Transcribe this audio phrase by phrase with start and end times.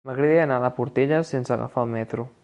[0.09, 2.27] M'agradaria anar a la Portella sense agafar el metro.